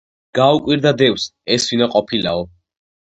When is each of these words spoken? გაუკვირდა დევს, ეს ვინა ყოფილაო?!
გაუკვირდა 0.37 0.93
დევს, 1.01 1.27
ეს 1.57 1.67
ვინა 1.73 1.89
ყოფილაო?! 1.97 2.43